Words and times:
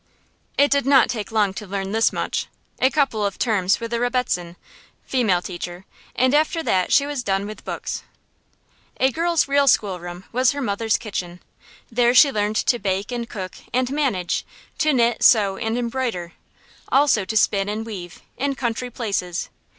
It 0.57 0.71
did 0.71 0.87
not 0.87 1.09
take 1.11 1.31
long 1.31 1.53
to 1.53 1.67
learn 1.67 1.91
this 1.91 2.11
much, 2.11 2.47
a 2.79 2.89
couple 2.89 3.23
of 3.23 3.37
terms 3.37 3.79
with 3.79 3.93
a 3.93 3.99
rebbetzin 3.99 4.55
(female 5.03 5.43
teacher), 5.43 5.85
and 6.15 6.33
after 6.33 6.63
that 6.63 6.91
she 6.91 7.05
was 7.05 7.21
done 7.21 7.45
with 7.45 7.63
books. 7.63 8.01
A 8.99 9.11
girl's 9.11 9.47
real 9.47 9.67
schoolroom 9.67 10.23
was 10.31 10.53
her 10.53 10.61
mother's 10.61 10.97
kitchen. 10.97 11.39
There 11.91 12.15
she 12.15 12.31
learned 12.31 12.55
to 12.55 12.79
bake 12.79 13.11
and 13.11 13.29
cook 13.29 13.57
and 13.71 13.91
manage, 13.91 14.43
to 14.79 14.91
knit, 14.91 15.21
sew, 15.21 15.55
and 15.57 15.77
embroider; 15.77 16.33
also 16.91 17.23
to 17.23 17.37
spin 17.37 17.69
and 17.69 17.85
weave, 17.85 18.23
in 18.37 18.55
country 18.55 18.89
places. 18.89 19.51